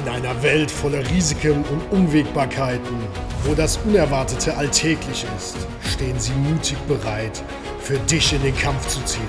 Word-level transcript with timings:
In 0.00 0.08
einer 0.08 0.42
Welt 0.42 0.70
voller 0.70 1.06
Risiken 1.10 1.62
und 1.64 1.82
Unwägbarkeiten, 1.90 2.96
wo 3.44 3.52
das 3.52 3.78
Unerwartete 3.84 4.56
alltäglich 4.56 5.26
ist, 5.36 5.56
stehen 5.92 6.18
sie 6.18 6.32
mutig 6.32 6.78
bereit, 6.88 7.42
für 7.80 7.98
dich 7.98 8.32
in 8.32 8.42
den 8.42 8.56
Kampf 8.56 8.86
zu 8.86 9.02
ziehen. 9.04 9.28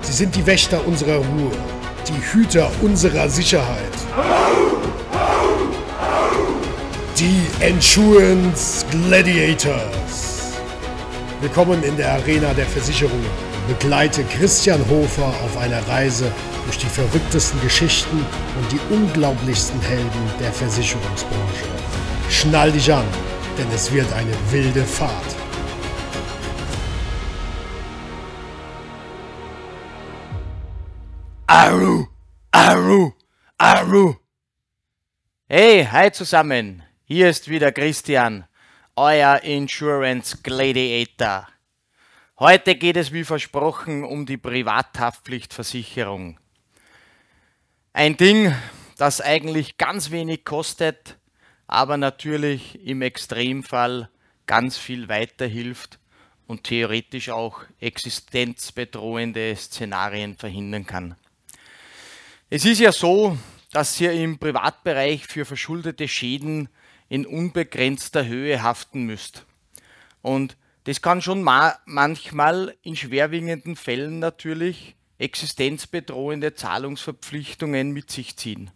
Sie 0.00 0.12
sind 0.14 0.34
die 0.34 0.46
Wächter 0.46 0.86
unserer 0.86 1.16
Ruhe, 1.16 1.52
die 2.08 2.32
Hüter 2.32 2.70
unserer 2.80 3.28
Sicherheit. 3.28 3.92
Die 7.18 7.42
Endurance 7.60 8.86
Gladiators. 8.90 10.52
Willkommen 11.42 11.82
in 11.82 11.94
der 11.98 12.14
Arena 12.14 12.54
der 12.54 12.66
Versicherungen. 12.66 13.26
Begleite 13.68 14.24
Christian 14.24 14.80
Hofer 14.88 15.26
auf 15.26 15.58
einer 15.58 15.86
Reise 15.88 16.32
durch 16.68 16.78
die 16.78 16.86
verrücktesten 16.86 17.60
Geschichten 17.62 18.18
und 18.18 18.70
die 18.70 18.78
unglaublichsten 18.92 19.80
Helden 19.80 20.30
der 20.38 20.52
Versicherungsbranche. 20.52 21.64
Schnall 22.28 22.70
dich 22.70 22.92
an, 22.92 23.06
denn 23.56 23.66
es 23.70 23.90
wird 23.90 24.12
eine 24.12 24.34
wilde 24.50 24.84
Fahrt. 24.84 25.34
Aru, 31.46 32.06
Aru, 32.50 33.12
Aru. 33.56 34.16
Hey, 35.48 35.88
hi 35.90 36.12
zusammen. 36.12 36.82
Hier 37.04 37.30
ist 37.30 37.48
wieder 37.48 37.72
Christian, 37.72 38.44
euer 38.94 39.42
Insurance 39.42 40.36
Gladiator. 40.42 41.48
Heute 42.38 42.74
geht 42.74 42.98
es 42.98 43.10
wie 43.10 43.24
versprochen 43.24 44.04
um 44.04 44.26
die 44.26 44.36
Privathaftpflichtversicherung. 44.36 46.38
Ein 47.98 48.16
Ding, 48.16 48.54
das 48.96 49.20
eigentlich 49.20 49.76
ganz 49.76 50.12
wenig 50.12 50.44
kostet, 50.44 51.18
aber 51.66 51.96
natürlich 51.96 52.78
im 52.86 53.02
Extremfall 53.02 54.08
ganz 54.46 54.78
viel 54.78 55.08
weiterhilft 55.08 55.98
und 56.46 56.62
theoretisch 56.62 57.30
auch 57.30 57.62
existenzbedrohende 57.80 59.56
Szenarien 59.56 60.36
verhindern 60.36 60.86
kann. 60.86 61.16
Es 62.50 62.64
ist 62.64 62.78
ja 62.78 62.92
so, 62.92 63.36
dass 63.72 64.00
ihr 64.00 64.12
im 64.12 64.38
Privatbereich 64.38 65.26
für 65.26 65.44
verschuldete 65.44 66.06
Schäden 66.06 66.68
in 67.08 67.26
unbegrenzter 67.26 68.24
Höhe 68.24 68.62
haften 68.62 69.06
müsst. 69.06 69.44
Und 70.22 70.56
das 70.84 71.02
kann 71.02 71.20
schon 71.20 71.42
ma 71.42 71.76
manchmal 71.84 72.76
in 72.82 72.94
schwerwiegenden 72.94 73.74
Fällen 73.74 74.20
natürlich 74.20 74.94
existenzbedrohende 75.18 76.54
Zahlungsverpflichtungen 76.54 77.92
mit 77.92 78.10
sich 78.10 78.36
ziehen. 78.36 78.70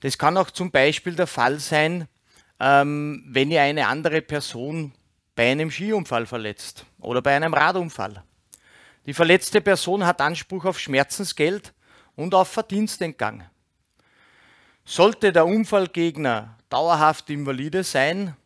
Das 0.00 0.18
kann 0.18 0.36
auch 0.36 0.50
zum 0.50 0.70
Beispiel 0.70 1.14
der 1.14 1.28
Fall 1.28 1.60
sein, 1.60 2.08
ähm, 2.58 3.24
wenn 3.28 3.50
ihr 3.50 3.62
eine 3.62 3.86
andere 3.86 4.20
Person 4.20 4.92
bei 5.34 5.50
einem 5.50 5.70
Skiunfall 5.70 6.26
verletzt 6.26 6.84
oder 7.00 7.22
bei 7.22 7.36
einem 7.36 7.54
Radunfall. 7.54 8.22
Die 9.06 9.14
verletzte 9.14 9.60
Person 9.60 10.04
hat 10.04 10.20
Anspruch 10.20 10.64
auf 10.64 10.78
Schmerzensgeld 10.78 11.72
und 12.14 12.34
auf 12.34 12.48
Verdienstentgang. 12.48 13.44
Sollte 14.84 15.32
der 15.32 15.46
Unfallgegner 15.46 16.58
dauerhaft 16.68 17.30
invalide 17.30 17.84
sein, 17.84 18.36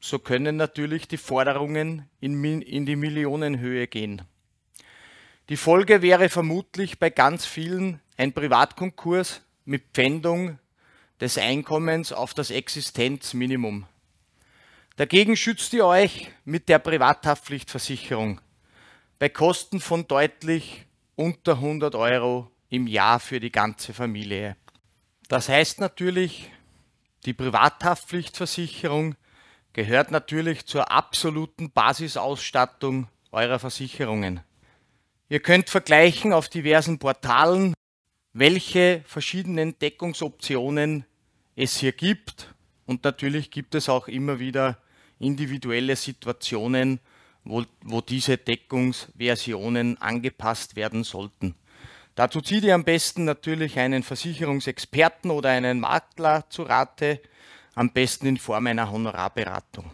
so 0.00 0.18
können 0.18 0.56
natürlich 0.56 1.08
die 1.08 1.16
Forderungen 1.16 2.08
in, 2.20 2.62
in, 2.62 2.86
die 2.86 2.96
Millionenhöhe 2.96 3.86
gehen. 3.86 4.22
Die 5.48 5.56
Folge 5.56 6.02
wäre 6.02 6.28
vermutlich 6.28 6.98
bei 6.98 7.08
ganz 7.08 7.46
vielen 7.46 8.00
ein 8.16 8.32
Privatkonkurs 8.32 9.42
mit 9.64 9.84
Pfändung 9.94 10.58
des 11.20 11.38
Einkommens 11.38 12.12
auf 12.12 12.34
das 12.34 12.50
Existenzminimum. 12.50 13.86
Dagegen 14.96 15.36
schützt 15.36 15.72
ihr 15.72 15.86
euch 15.86 16.32
mit 16.44 16.68
der 16.68 16.80
Privathaftpflichtversicherung 16.80 18.40
bei 19.20 19.28
Kosten 19.28 19.78
von 19.78 20.08
deutlich 20.08 20.84
unter 21.14 21.52
100 21.52 21.94
Euro 21.94 22.50
im 22.68 22.88
Jahr 22.88 23.20
für 23.20 23.38
die 23.38 23.52
ganze 23.52 23.94
Familie. 23.94 24.56
Das 25.28 25.48
heißt 25.48 25.80
natürlich, 25.80 26.50
die 27.24 27.34
Privathaftpflichtversicherung 27.34 29.14
gehört 29.72 30.10
natürlich 30.10 30.66
zur 30.66 30.90
absoluten 30.90 31.70
Basisausstattung 31.70 33.06
eurer 33.30 33.60
Versicherungen. 33.60 34.40
Ihr 35.28 35.40
könnt 35.40 35.70
vergleichen 35.70 36.32
auf 36.32 36.48
diversen 36.48 36.98
Portalen, 36.98 37.74
welche 38.32 39.02
verschiedenen 39.06 39.76
Deckungsoptionen 39.78 41.04
es 41.56 41.78
hier 41.78 41.92
gibt. 41.92 42.54
Und 42.86 43.02
natürlich 43.02 43.50
gibt 43.50 43.74
es 43.74 43.88
auch 43.88 44.06
immer 44.06 44.38
wieder 44.38 44.78
individuelle 45.18 45.96
Situationen, 45.96 47.00
wo, 47.42 47.64
wo 47.82 48.00
diese 48.00 48.36
Deckungsversionen 48.36 50.00
angepasst 50.00 50.76
werden 50.76 51.02
sollten. 51.02 51.56
Dazu 52.14 52.40
zieht 52.40 52.62
ihr 52.64 52.74
am 52.74 52.84
besten 52.84 53.24
natürlich 53.24 53.78
einen 53.78 54.04
Versicherungsexperten 54.04 55.30
oder 55.30 55.50
einen 55.50 55.80
Makler 55.80 56.48
zu 56.50 56.62
Rate, 56.62 57.20
am 57.74 57.90
besten 57.90 58.26
in 58.26 58.36
Form 58.36 58.68
einer 58.68 58.90
Honorarberatung. 58.90 59.90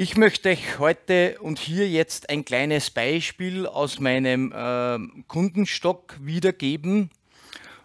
Ich 0.00 0.16
möchte 0.16 0.50
euch 0.50 0.78
heute 0.78 1.40
und 1.40 1.58
hier 1.58 1.88
jetzt 1.88 2.30
ein 2.30 2.44
kleines 2.44 2.88
Beispiel 2.88 3.66
aus 3.66 3.98
meinem 3.98 4.52
äh, 4.52 5.22
Kundenstock 5.26 6.16
wiedergeben. 6.20 7.10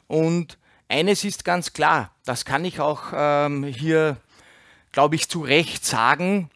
Und 0.06 0.60
eines 0.88 1.24
ist 1.24 1.44
ganz 1.44 1.74
klar, 1.74 2.12
das 2.24 2.46
kann 2.46 2.66
ich 2.66 2.80
auch 2.80 3.06
ähm, 3.16 3.64
hier, 3.64 4.18
glaube 4.92 5.16
ich, 5.16 5.28
zu 5.28 5.42
Recht 5.42 5.86
sagen. 5.86 6.52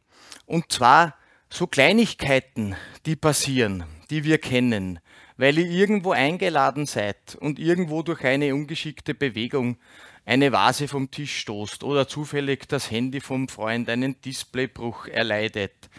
Und 0.45 0.71
zwar 0.71 1.15
so 1.49 1.65
Kleinigkeiten, 1.65 2.75
die 3.07 3.15
passieren, 3.15 3.83
die 4.11 4.25
wir 4.25 4.37
kennen, 4.37 4.99
weil 5.37 5.57
ihr 5.57 5.71
irgendwo 5.71 6.11
eingeladen 6.11 6.85
seid 6.85 7.35
und 7.35 7.57
irgendwo 7.57 8.03
durch 8.03 8.23
eine 8.23 8.53
ungeschickte 8.53 9.15
Bewegung 9.15 9.77
eine 10.27 10.51
Vase 10.51 10.89
vom 10.89 11.09
Tisch 11.09 11.39
stoßt 11.39 11.85
oder 11.85 12.05
zufällig 12.05 12.67
das 12.67 12.91
Handy 12.91 13.21
vom 13.21 13.47
Freund 13.47 13.89
einen 13.89 14.19
Displaybruch 14.21 15.07
erleidet. 15.07 15.89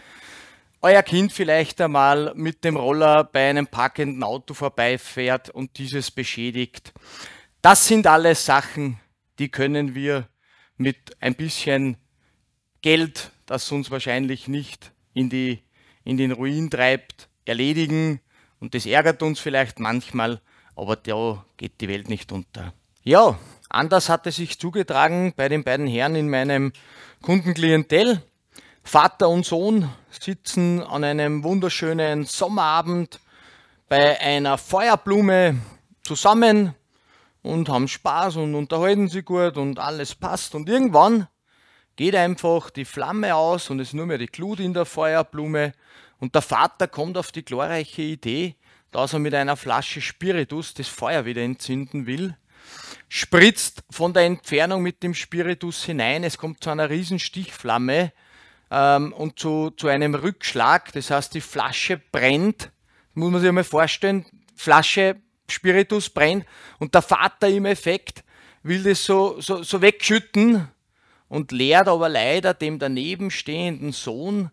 Euer 0.81 1.01
Kind 1.01 1.33
vielleicht 1.33 1.81
einmal 1.81 2.33
mit 2.35 2.63
dem 2.63 2.77
Roller 2.77 3.23
bei 3.23 3.49
einem 3.49 3.65
parkenden 3.65 4.23
Auto 4.23 4.53
vorbeifährt 4.53 5.49
und 5.49 5.79
dieses 5.79 6.11
beschädigt. 6.11 6.93
Das 7.63 7.87
sind 7.87 8.05
alles 8.05 8.45
Sachen, 8.45 8.99
die 9.39 9.49
können 9.49 9.95
wir 9.95 10.29
mit 10.77 11.17
ein 11.19 11.33
bisschen 11.33 11.97
Geld, 12.83 13.31
das 13.47 13.71
uns 13.71 13.89
wahrscheinlich 13.89 14.47
nicht 14.47 14.91
in, 15.15 15.31
die, 15.31 15.63
in 16.03 16.17
den 16.17 16.33
Ruin 16.33 16.69
treibt, 16.69 17.29
erledigen 17.45 18.21
und 18.59 18.75
das 18.75 18.85
ärgert 18.85 19.23
uns 19.23 19.39
vielleicht 19.39 19.79
manchmal, 19.79 20.39
aber 20.75 20.95
da 20.97 21.43
geht 21.57 21.81
die 21.81 21.89
Welt 21.89 22.09
nicht 22.09 22.31
unter. 22.31 22.73
Ja, 23.03 23.39
anders 23.69 24.09
hat 24.09 24.27
es 24.27 24.35
sich 24.35 24.59
zugetragen 24.59 25.33
bei 25.35 25.47
den 25.47 25.63
beiden 25.63 25.87
Herren 25.87 26.15
in 26.15 26.29
meinem 26.29 26.73
Kundenklientel. 27.21 28.21
Vater 28.83 29.29
und 29.29 29.45
Sohn 29.45 29.89
sitzen 30.09 30.81
an 30.81 31.03
einem 31.03 31.43
wunderschönen 31.43 32.25
Sommerabend 32.25 33.19
bei 33.87 34.19
einer 34.19 34.57
Feuerblume 34.57 35.59
zusammen 36.03 36.73
und 37.41 37.69
haben 37.69 37.87
Spaß 37.87 38.37
und 38.37 38.55
unterhalten 38.55 39.07
sich 39.07 39.25
gut 39.25 39.57
und 39.57 39.79
alles 39.79 40.15
passt. 40.15 40.55
Und 40.55 40.67
irgendwann 40.67 41.27
geht 41.95 42.15
einfach 42.15 42.69
die 42.69 42.85
Flamme 42.85 43.35
aus 43.35 43.69
und 43.69 43.79
es 43.79 43.89
ist 43.89 43.93
nur 43.93 44.05
mehr 44.05 44.17
die 44.17 44.27
Glut 44.27 44.59
in 44.59 44.73
der 44.73 44.85
Feuerblume 44.85 45.73
und 46.19 46.35
der 46.35 46.41
Vater 46.41 46.87
kommt 46.87 47.17
auf 47.17 47.31
die 47.31 47.45
glorreiche 47.45 48.01
Idee, 48.01 48.55
dass 48.91 49.13
er 49.13 49.19
mit 49.19 49.33
einer 49.33 49.55
Flasche 49.55 50.01
Spiritus 50.01 50.73
das 50.73 50.87
Feuer 50.87 51.25
wieder 51.25 51.41
entzünden 51.41 52.07
will, 52.07 52.35
spritzt 53.07 53.83
von 53.89 54.13
der 54.13 54.23
Entfernung 54.23 54.81
mit 54.81 55.01
dem 55.03 55.13
Spiritus 55.13 55.83
hinein, 55.83 56.23
es 56.23 56.37
kommt 56.37 56.63
zu 56.63 56.69
einer 56.69 56.89
riesen 56.89 57.19
Stichflamme 57.19 58.11
ähm, 58.71 59.13
und 59.13 59.39
zu, 59.39 59.71
zu 59.71 59.87
einem 59.87 60.15
Rückschlag, 60.15 60.91
das 60.93 61.09
heißt 61.09 61.33
die 61.33 61.41
Flasche 61.41 62.01
brennt, 62.11 62.71
muss 63.13 63.31
man 63.31 63.41
sich 63.41 63.49
einmal 63.49 63.63
vorstellen, 63.63 64.25
Flasche 64.55 65.17
Spiritus 65.51 66.09
brennt. 66.09 66.45
Und 66.79 66.93
der 66.93 67.01
Vater 67.01 67.47
im 67.47 67.65
Effekt 67.65 68.23
will 68.63 68.83
das 68.83 69.03
so, 69.03 69.39
so, 69.39 69.63
so 69.63 69.81
wegschütten 69.81 70.67
und 71.27 71.51
leert 71.51 71.87
aber 71.87 72.09
leider 72.09 72.53
dem 72.53 72.79
daneben 72.79 73.31
stehenden 73.31 73.91
Sohn 73.91 74.51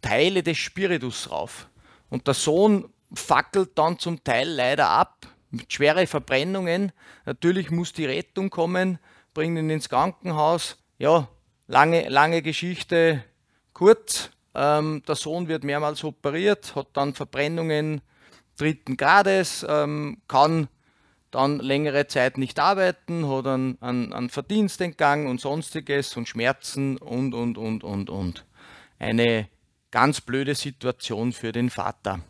Teile 0.00 0.42
des 0.42 0.58
Spiritus 0.58 1.30
rauf. 1.30 1.68
Und 2.10 2.26
der 2.26 2.34
Sohn 2.34 2.92
fackelt 3.14 3.70
dann 3.76 3.98
zum 3.98 4.22
Teil 4.24 4.48
leider 4.48 4.88
ab 4.88 5.26
mit 5.52 5.72
schweren 5.72 6.06
Verbrennungen. 6.06 6.92
Natürlich 7.24 7.70
muss 7.70 7.92
die 7.92 8.06
Rettung 8.06 8.50
kommen, 8.50 8.98
bringt 9.34 9.58
ihn 9.58 9.70
ins 9.70 9.88
Krankenhaus. 9.88 10.78
Ja, 10.98 11.28
lange, 11.68 12.08
lange 12.08 12.42
Geschichte 12.42 13.24
kurz. 13.72 14.30
Ähm, 14.54 15.02
der 15.06 15.14
Sohn 15.14 15.48
wird 15.48 15.64
mehrmals 15.64 16.04
operiert, 16.04 16.74
hat 16.74 16.88
dann 16.94 17.14
Verbrennungen 17.14 18.02
dritten 18.58 18.96
Grades, 18.96 19.64
ähm, 19.68 20.18
kann 20.28 20.68
dann 21.30 21.58
längere 21.58 22.06
Zeit 22.06 22.36
nicht 22.36 22.58
arbeiten, 22.58 23.28
hat 23.28 23.46
einen, 23.46 23.80
einen, 23.80 24.12
einen 24.12 24.28
Verdienstentgang 24.28 25.26
und 25.26 25.40
sonstiges 25.40 26.16
und 26.16 26.28
Schmerzen 26.28 26.98
und, 26.98 27.32
und, 27.32 27.56
und, 27.56 27.82
und, 27.82 28.10
und. 28.10 28.44
Eine 28.98 29.48
ganz 29.90 30.20
blöde 30.20 30.54
Situation 30.54 31.32
für 31.32 31.52
den 31.52 31.70
Vater. 31.70 32.20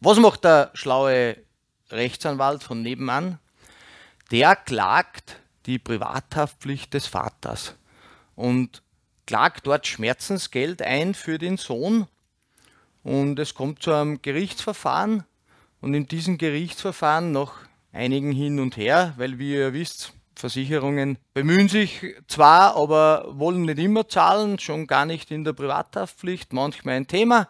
Was 0.00 0.18
macht 0.18 0.44
der 0.44 0.70
schlaue 0.74 1.36
Rechtsanwalt 1.90 2.62
von 2.62 2.82
nebenan? 2.82 3.38
Der 4.30 4.56
klagt 4.56 5.40
die 5.66 5.78
Privathaftpflicht 5.78 6.94
des 6.94 7.06
Vaters 7.06 7.74
und 8.34 8.82
klagt 9.26 9.66
dort 9.66 9.86
Schmerzensgeld 9.86 10.82
ein 10.82 11.14
für 11.14 11.38
den 11.38 11.56
Sohn. 11.56 12.06
Und 13.02 13.38
es 13.38 13.54
kommt 13.54 13.82
zu 13.82 13.92
einem 13.92 14.22
Gerichtsverfahren. 14.22 15.24
Und 15.80 15.94
in 15.94 16.06
diesem 16.06 16.38
Gerichtsverfahren, 16.38 17.32
nach 17.32 17.52
einigen 17.92 18.32
hin 18.32 18.58
und 18.58 18.76
her, 18.76 19.14
weil 19.16 19.38
wie 19.38 19.54
ihr 19.54 19.72
wisst, 19.72 20.14
Versicherungen 20.36 21.18
bemühen 21.32 21.68
sich 21.68 22.16
zwar, 22.26 22.76
aber 22.76 23.26
wollen 23.38 23.62
nicht 23.62 23.78
immer 23.78 24.08
zahlen, 24.08 24.58
schon 24.58 24.86
gar 24.86 25.06
nicht 25.06 25.30
in 25.30 25.44
der 25.44 25.52
Privathaftpflicht, 25.52 26.52
manchmal 26.52 26.96
ein 26.96 27.06
Thema, 27.06 27.48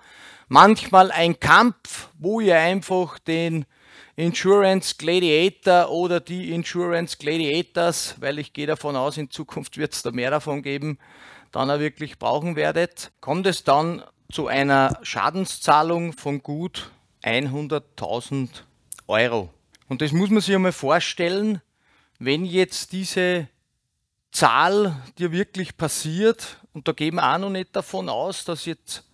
manchmal 0.48 1.10
ein 1.10 1.40
Kampf, 1.40 2.08
wo 2.19 2.40
ihr 2.40 2.58
einfach 2.58 3.19
den 3.20 3.64
Insurance 4.17 4.94
Gladiator 4.96 5.91
oder 5.91 6.20
die 6.20 6.52
Insurance 6.52 7.17
Gladiators, 7.19 8.14
weil 8.20 8.38
ich 8.38 8.52
gehe 8.52 8.67
davon 8.67 8.96
aus, 8.96 9.17
in 9.17 9.31
Zukunft 9.31 9.76
wird 9.76 9.93
es 9.93 10.02
da 10.02 10.11
mehr 10.11 10.31
davon 10.31 10.62
geben, 10.62 10.99
dann 11.52 11.70
auch 11.70 11.79
wirklich 11.79 12.19
brauchen 12.19 12.56
werdet, 12.56 13.12
kommt 13.20 13.46
es 13.46 13.64
dann 13.64 14.02
zu 14.31 14.46
einer 14.46 14.99
Schadenszahlung 15.02 16.12
von 16.12 16.43
gut 16.43 16.91
100.000 17.23 18.49
Euro. 19.06 19.50
Und 19.88 20.02
das 20.02 20.12
muss 20.12 20.31
man 20.31 20.41
sich 20.41 20.55
einmal 20.55 20.73
vorstellen, 20.73 21.61
wenn 22.19 22.44
jetzt 22.44 22.93
diese 22.93 23.49
Zahl 24.31 24.96
dir 25.19 25.31
wirklich 25.31 25.76
passiert, 25.76 26.58
und 26.73 26.88
da 26.88 26.93
gehen 26.93 27.17
wir 27.17 27.32
auch 27.32 27.38
noch 27.38 27.50
nicht 27.50 27.76
davon 27.76 28.08
aus, 28.08 28.44
dass 28.44 28.64
jetzt 28.64 29.05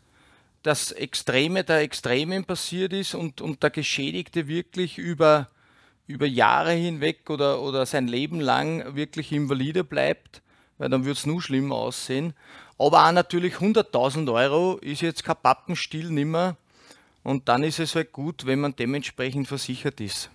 das 0.62 0.92
Extreme 0.92 1.64
der 1.64 1.80
Extremen 1.80 2.44
passiert 2.44 2.92
ist 2.92 3.14
und, 3.14 3.40
und 3.40 3.62
der 3.62 3.70
Geschädigte 3.70 4.48
wirklich 4.48 4.98
über, 4.98 5.48
über 6.06 6.26
Jahre 6.26 6.72
hinweg 6.72 7.30
oder, 7.30 7.62
oder 7.62 7.86
sein 7.86 8.08
Leben 8.08 8.40
lang 8.40 8.94
wirklich 8.94 9.32
invalide 9.32 9.84
bleibt, 9.84 10.42
weil 10.78 10.90
dann 10.90 11.04
wird 11.04 11.16
es 11.16 11.26
nur 11.26 11.40
schlimmer 11.40 11.76
aussehen. 11.76 12.34
Aber 12.78 13.06
auch 13.06 13.12
natürlich 13.12 13.54
100.000 13.56 14.32
Euro 14.32 14.78
ist 14.78 15.02
jetzt 15.02 15.24
kein 15.24 15.36
Pappenstiel 15.42 16.10
nimmer 16.10 16.56
und 17.22 17.48
dann 17.48 17.62
ist 17.62 17.78
es 17.78 17.94
halt 17.94 18.12
gut, 18.12 18.46
wenn 18.46 18.60
man 18.60 18.76
dementsprechend 18.76 19.48
versichert 19.48 20.00
ist. 20.00 20.30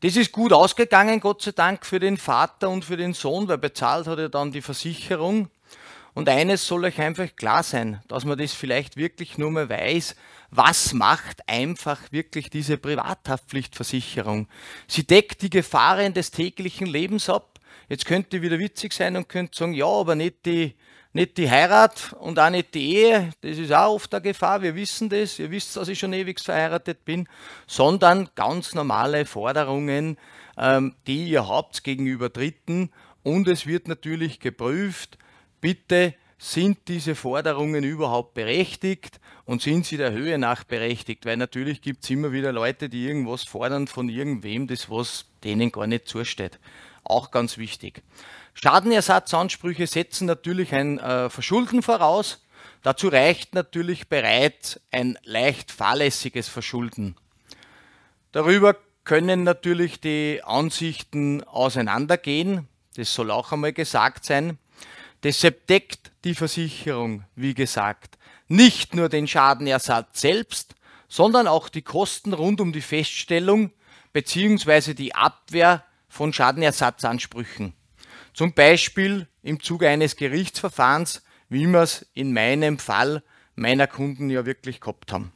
Das 0.00 0.14
ist 0.16 0.30
gut 0.30 0.52
ausgegangen, 0.52 1.20
Gott 1.20 1.42
sei 1.42 1.52
Dank, 1.52 1.86
für 1.86 1.98
den 1.98 2.18
Vater 2.18 2.68
und 2.68 2.84
für 2.84 2.96
den 2.96 3.14
Sohn, 3.14 3.48
weil 3.48 3.58
bezahlt 3.58 4.06
hat 4.06 4.18
er 4.18 4.28
dann 4.28 4.52
die 4.52 4.60
Versicherung. 4.60 5.48
Und 6.16 6.30
eines 6.30 6.66
soll 6.66 6.86
euch 6.86 6.98
einfach 6.98 7.36
klar 7.36 7.62
sein, 7.62 8.00
dass 8.08 8.24
man 8.24 8.38
das 8.38 8.54
vielleicht 8.54 8.96
wirklich 8.96 9.36
nur 9.36 9.50
mal 9.50 9.68
weiß, 9.68 10.16
was 10.50 10.94
macht 10.94 11.46
einfach 11.46 12.10
wirklich 12.10 12.48
diese 12.48 12.78
Privathaftpflichtversicherung. 12.78 14.48
Sie 14.88 15.06
deckt 15.06 15.42
die 15.42 15.50
Gefahren 15.50 16.14
des 16.14 16.30
täglichen 16.30 16.86
Lebens 16.86 17.28
ab. 17.28 17.60
Jetzt 17.90 18.06
könnt 18.06 18.32
ihr 18.32 18.40
wieder 18.40 18.58
witzig 18.58 18.94
sein 18.94 19.14
und 19.14 19.28
könnt 19.28 19.54
sagen, 19.54 19.74
ja, 19.74 19.84
aber 19.84 20.14
nicht 20.14 20.46
die 20.46 20.74
nicht 21.12 21.36
die 21.36 21.50
Heirat 21.50 22.14
und 22.18 22.38
auch 22.38 22.50
nicht 22.50 22.74
die 22.74 22.94
Ehe, 22.94 23.30
das 23.42 23.58
ist 23.58 23.72
auch 23.72 23.94
oft 23.94 24.14
eine 24.14 24.22
Gefahr, 24.22 24.62
wir 24.62 24.74
wissen 24.74 25.10
das, 25.10 25.38
ihr 25.38 25.50
wisst, 25.50 25.76
dass 25.76 25.88
ich 25.88 25.98
schon 25.98 26.12
ewig 26.12 26.40
verheiratet 26.40 27.04
bin, 27.04 27.26
sondern 27.66 28.30
ganz 28.34 28.74
normale 28.74 29.24
Forderungen, 29.24 30.18
ähm, 30.58 30.94
die 31.06 31.28
ihr 31.28 31.48
habt 31.48 31.84
gegenüber 31.84 32.28
Dritten 32.28 32.90
und 33.22 33.48
es 33.48 33.66
wird 33.66 33.88
natürlich 33.88 34.40
geprüft, 34.40 35.16
bitte 35.66 36.14
sind 36.38 36.86
diese 36.86 37.16
Forderungen 37.16 37.82
überhaupt 37.82 38.34
berechtigt 38.34 39.18
und 39.46 39.62
sind 39.62 39.84
sie 39.84 39.96
der 39.96 40.12
Höhe 40.12 40.38
nach 40.38 40.62
berechtigt? 40.62 41.26
Weil 41.26 41.36
natürlich 41.38 41.82
gibt 41.82 42.04
es 42.04 42.10
immer 42.10 42.30
wieder 42.30 42.52
Leute, 42.52 42.88
die 42.88 43.04
irgendwas 43.04 43.42
fordern 43.42 43.88
von 43.88 44.08
irgendwem, 44.08 44.68
das 44.68 44.88
was 44.88 45.24
denen 45.42 45.72
gar 45.72 45.88
nicht 45.88 46.06
zusteht. 46.06 46.60
Auch 47.02 47.32
ganz 47.32 47.58
wichtig. 47.58 48.04
Schadenersatzansprüche 48.54 49.88
setzen 49.88 50.28
natürlich 50.28 50.72
ein 50.72 51.00
äh, 51.00 51.30
Verschulden 51.30 51.82
voraus. 51.82 52.46
Dazu 52.84 53.08
reicht 53.08 53.56
natürlich 53.56 54.08
bereits 54.08 54.80
ein 54.92 55.18
leicht 55.24 55.72
fahrlässiges 55.72 56.46
Verschulden. 56.48 57.16
Darüber 58.30 58.76
können 59.02 59.42
natürlich 59.42 60.00
die 60.00 60.42
Ansichten 60.44 61.42
auseinandergehen. 61.42 62.68
Das 62.94 63.12
soll 63.12 63.32
auch 63.32 63.50
einmal 63.50 63.72
gesagt 63.72 64.24
sein. 64.24 64.60
Deshalb 65.26 65.66
deckt 65.66 66.12
die 66.22 66.36
Versicherung, 66.36 67.24
wie 67.34 67.52
gesagt, 67.52 68.16
nicht 68.46 68.94
nur 68.94 69.08
den 69.08 69.26
Schadenersatz 69.26 70.20
selbst, 70.20 70.76
sondern 71.08 71.48
auch 71.48 71.68
die 71.68 71.82
Kosten 71.82 72.32
rund 72.32 72.60
um 72.60 72.72
die 72.72 72.80
Feststellung 72.80 73.72
bzw. 74.12 74.94
die 74.94 75.16
Abwehr 75.16 75.84
von 76.08 76.32
Schadenersatzansprüchen. 76.32 77.72
Zum 78.34 78.54
Beispiel 78.54 79.26
im 79.42 79.60
Zuge 79.60 79.88
eines 79.88 80.14
Gerichtsverfahrens, 80.14 81.24
wie 81.48 81.66
wir 81.66 81.80
es 81.80 82.06
in 82.14 82.32
meinem 82.32 82.78
Fall 82.78 83.24
meiner 83.56 83.88
Kunden 83.88 84.30
ja 84.30 84.46
wirklich 84.46 84.80
gehabt 84.80 85.10
haben. 85.10 85.32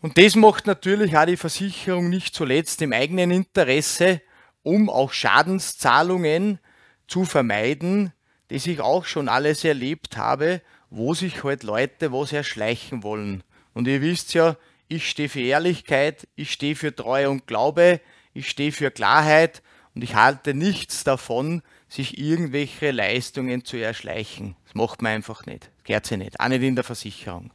Und 0.00 0.16
das 0.16 0.36
macht 0.36 0.66
natürlich 0.66 1.18
auch 1.18 1.26
die 1.26 1.36
Versicherung 1.36 2.08
nicht 2.08 2.34
zuletzt 2.34 2.80
im 2.80 2.94
eigenen 2.94 3.30
Interesse, 3.30 4.22
um 4.62 4.88
auch 4.88 5.12
Schadenszahlungen 5.12 6.60
zu 7.08 7.26
vermeiden, 7.26 8.14
die 8.50 8.56
ich 8.56 8.80
auch 8.80 9.06
schon 9.06 9.28
alles 9.28 9.64
erlebt 9.64 10.16
habe, 10.16 10.60
wo 10.90 11.14
sich 11.14 11.44
halt 11.44 11.62
Leute 11.62 12.12
was 12.12 12.32
erschleichen 12.32 13.02
wollen. 13.02 13.42
Und 13.72 13.86
ihr 13.86 14.02
wisst 14.02 14.34
ja, 14.34 14.56
ich 14.88 15.08
stehe 15.08 15.28
für 15.28 15.40
Ehrlichkeit, 15.40 16.26
ich 16.34 16.52
stehe 16.52 16.74
für 16.74 16.94
Treue 16.94 17.30
und 17.30 17.46
Glaube, 17.46 18.00
ich 18.34 18.50
stehe 18.50 18.72
für 18.72 18.90
Klarheit 18.90 19.62
und 19.94 20.02
ich 20.02 20.14
halte 20.14 20.54
nichts 20.54 21.04
davon, 21.04 21.62
sich 21.88 22.18
irgendwelche 22.18 22.90
Leistungen 22.90 23.64
zu 23.64 23.76
erschleichen. 23.76 24.56
Das 24.64 24.74
macht 24.74 25.02
man 25.02 25.12
einfach 25.12 25.46
nicht. 25.46 25.70
Das 25.76 25.84
gehört 25.84 26.06
sich 26.06 26.18
nicht. 26.18 26.40
Auch 26.40 26.48
nicht 26.48 26.62
in 26.62 26.76
der 26.76 26.84
Versicherung. 26.84 27.52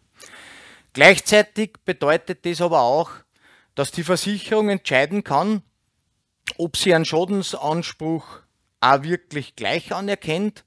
Gleichzeitig 0.94 1.74
bedeutet 1.83 2.45
das 2.45 2.62
aber 2.62 2.81
auch, 2.81 3.12
dass 3.75 3.91
die 3.91 4.03
Versicherung 4.03 4.69
entscheiden 4.69 5.24
kann, 5.24 5.62
ob 6.57 6.77
sie 6.77 6.94
einen 6.94 7.06
Schadensanspruch 7.06 8.41
auch 8.79 9.03
wirklich 9.03 9.55
gleich 9.55 9.93
anerkennt 9.93 10.64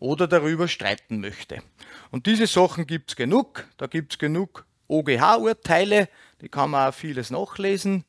oder 0.00 0.26
darüber 0.26 0.66
streiten 0.66 1.20
möchte. 1.20 1.62
Und 2.10 2.26
diese 2.26 2.46
Sachen 2.46 2.86
gibt 2.86 3.10
es 3.10 3.16
genug. 3.16 3.66
Da 3.76 3.86
gibt 3.86 4.14
es 4.14 4.18
genug 4.18 4.66
OGH-Urteile, 4.88 6.08
die 6.40 6.48
kann 6.48 6.70
man 6.70 6.88
auch 6.88 6.94
vieles 6.94 7.30
nachlesen. 7.30 8.04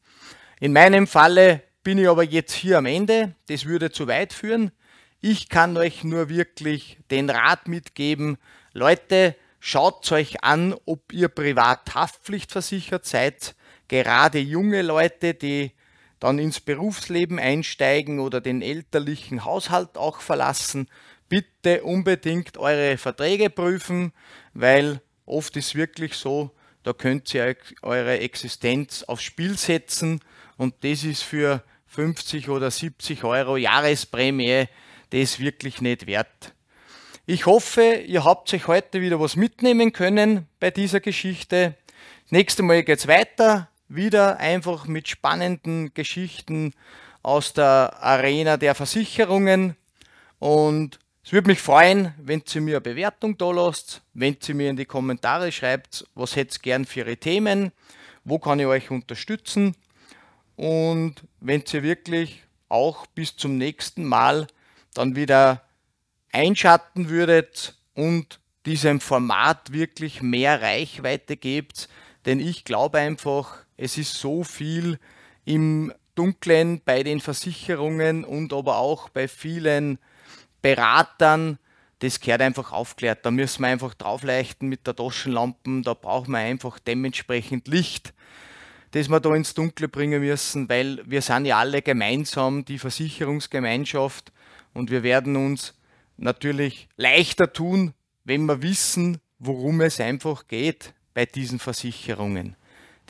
In 0.59 0.73
meinem 0.73 1.05
Falle 1.05 1.61
bin 1.83 1.99
ich 1.99 2.07
aber 2.07 2.23
jetzt 2.23 2.53
hier 2.53 2.79
am 2.79 2.87
Ende. 2.87 3.35
Das 3.47 3.65
würde 3.65 3.91
zu 3.91 4.07
weit 4.07 4.33
führen. 4.33 4.71
Ich 5.19 5.49
kann 5.49 5.77
euch 5.77 6.03
nur 6.03 6.29
wirklich 6.29 6.97
den 7.11 7.29
Rat 7.29 7.67
mitgeben, 7.67 8.37
Leute, 8.73 9.35
schaut 9.59 10.11
euch 10.11 10.43
an, 10.43 10.73
ob 10.85 11.11
ihr 11.13 11.27
privat 11.27 11.93
haftpflichtversichert 11.93 13.05
seid. 13.05 13.53
Gerade 13.87 14.39
junge 14.39 14.81
Leute, 14.81 15.33
die 15.33 15.73
dann 16.21 16.37
ins 16.39 16.59
Berufsleben 16.59 17.39
einsteigen 17.39 18.19
oder 18.19 18.39
den 18.41 18.61
elterlichen 18.61 19.43
Haushalt 19.43 19.97
auch 19.97 20.21
verlassen, 20.21 20.87
bitte 21.27 21.83
unbedingt 21.83 22.57
eure 22.57 22.97
Verträge 22.97 23.49
prüfen, 23.49 24.13
weil 24.53 25.01
oft 25.25 25.57
ist 25.57 25.73
wirklich 25.73 26.13
so, 26.13 26.51
da 26.83 26.93
könnt 26.93 27.33
ihr 27.33 27.55
eure 27.81 28.19
Existenz 28.19 29.03
aufs 29.03 29.23
Spiel 29.23 29.57
setzen 29.57 30.21
und 30.57 30.75
das 30.81 31.03
ist 31.03 31.23
für 31.23 31.63
50 31.87 32.49
oder 32.49 32.69
70 32.69 33.23
Euro 33.23 33.57
Jahresprämie 33.57 34.67
das 35.09 35.39
wirklich 35.39 35.81
nicht 35.81 36.05
wert. 36.05 36.53
Ich 37.25 37.47
hoffe, 37.47 37.95
ihr 37.95 38.23
habt 38.23 38.53
euch 38.53 38.67
heute 38.67 39.01
wieder 39.01 39.19
was 39.19 39.35
mitnehmen 39.35 39.91
können 39.91 40.47
bei 40.59 40.69
dieser 40.69 40.99
Geschichte. 40.99 41.75
Das 42.23 42.31
nächste 42.31 42.61
Mal 42.61 42.83
geht's 42.83 43.07
weiter, 43.07 43.70
wieder 43.95 44.37
einfach 44.37 44.87
mit 44.87 45.07
spannenden 45.07 45.93
Geschichten 45.93 46.73
aus 47.23 47.53
der 47.53 47.97
Arena 48.01 48.57
der 48.57 48.75
Versicherungen. 48.75 49.75
Und 50.39 50.99
es 51.23 51.33
würde 51.33 51.49
mich 51.49 51.61
freuen, 51.61 52.13
wenn 52.17 52.43
ihr 52.53 52.61
mir 52.61 52.77
eine 52.77 52.81
Bewertung 52.81 53.37
da 53.37 53.51
lasst, 53.51 54.01
wenn 54.13 54.37
ihr 54.47 54.55
mir 54.55 54.69
in 54.69 54.77
die 54.77 54.85
Kommentare 54.85 55.51
schreibt, 55.51 56.05
was 56.15 56.35
hättet 56.35 56.57
ihr 56.57 56.61
gern 56.61 56.85
für 56.85 57.01
ihre 57.01 57.17
Themen, 57.17 57.71
wo 58.23 58.39
kann 58.39 58.59
ich 58.59 58.65
euch 58.65 58.89
unterstützen. 58.89 59.75
Und 60.55 61.15
wenn 61.39 61.63
ihr 61.71 61.83
wirklich 61.83 62.43
auch 62.69 63.05
bis 63.07 63.35
zum 63.35 63.57
nächsten 63.57 64.05
Mal 64.05 64.47
dann 64.93 65.15
wieder 65.15 65.63
einschatten 66.31 67.09
würdet 67.09 67.75
und 67.93 68.39
diesem 68.65 68.99
Format 68.99 69.73
wirklich 69.73 70.21
mehr 70.21 70.61
Reichweite 70.61 71.35
gebt, 71.35 71.89
denn 72.25 72.39
ich 72.39 72.63
glaube 72.63 72.99
einfach, 72.99 73.65
es 73.81 73.97
ist 73.97 74.13
so 74.13 74.43
viel 74.43 74.99
im 75.43 75.91
Dunklen 76.13 76.81
bei 76.85 77.01
den 77.01 77.19
Versicherungen 77.19 78.23
und 78.23 78.53
aber 78.53 78.77
auch 78.77 79.09
bei 79.09 79.27
vielen 79.27 79.97
Beratern, 80.61 81.57
das 81.99 82.19
gehört 82.19 82.41
einfach 82.41 82.71
aufklärt. 82.71 83.25
Da 83.25 83.31
müssen 83.31 83.63
wir 83.63 83.69
einfach 83.69 83.95
draufleuchten 83.95 84.69
mit 84.69 84.85
der 84.85 84.95
Taschenlampe, 84.95 85.81
da 85.83 85.95
brauchen 85.95 86.31
wir 86.31 86.37
einfach 86.37 86.77
dementsprechend 86.77 87.67
Licht, 87.67 88.13
das 88.91 89.09
wir 89.09 89.19
da 89.19 89.33
ins 89.33 89.55
Dunkle 89.55 89.87
bringen 89.87 90.21
müssen, 90.21 90.69
weil 90.69 91.01
wir 91.05 91.23
sind 91.23 91.45
ja 91.45 91.57
alle 91.57 91.81
gemeinsam 91.81 92.63
die 92.65 92.77
Versicherungsgemeinschaft 92.77 94.31
und 94.75 94.91
wir 94.91 95.01
werden 95.01 95.35
uns 95.35 95.73
natürlich 96.17 96.87
leichter 96.97 97.51
tun, 97.51 97.95
wenn 98.25 98.45
wir 98.45 98.61
wissen, 98.61 99.17
worum 99.39 99.81
es 99.81 99.99
einfach 99.99 100.47
geht 100.47 100.93
bei 101.15 101.25
diesen 101.25 101.57
Versicherungen. 101.57 102.55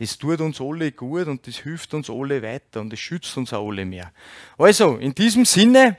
Das 0.02 0.18
tut 0.18 0.42
uns 0.42 0.60
alle 0.60 0.94
gut 0.94 1.28
und 1.28 1.46
das 1.46 1.58
hilft 1.58 1.94
uns 1.94 2.10
alle 2.10 2.42
weiter 2.42 2.82
und 2.82 2.92
es 2.92 3.00
schützt 3.00 3.38
uns 3.38 3.54
auch 3.54 3.70
alle 3.70 3.86
mehr. 3.86 4.12
Also, 4.58 4.98
in 4.98 5.14
diesem 5.14 5.46
Sinne 5.46 5.96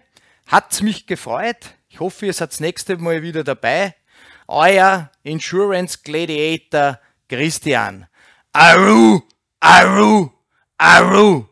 hat 0.49 0.73
es 0.73 0.83
mich 0.83 1.07
gefreut. 1.07 1.77
Ich 1.89 2.01
hoffe, 2.01 2.27
ihr 2.27 2.33
seid 2.33 2.51
das 2.51 2.59
nächste 2.59 2.97
Mal 2.97 3.23
wieder 3.23 3.45
dabei. 3.45 3.95
Euer 4.49 5.13
Insurance 5.23 6.01
Gladiator 6.03 6.99
Christian. 7.29 8.09
Aru, 8.53 9.21
Aru, 9.61 10.31
Aru. 10.79 11.47